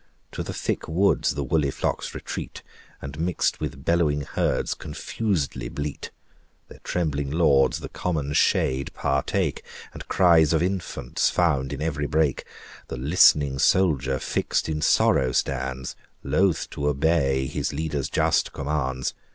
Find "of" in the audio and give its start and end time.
10.53-10.63